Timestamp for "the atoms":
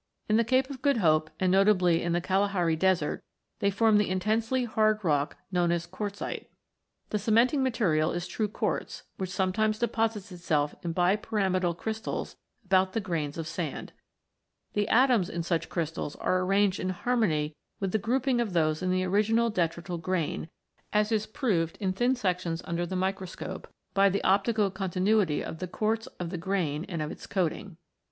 14.73-15.29